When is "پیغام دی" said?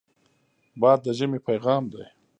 1.47-2.03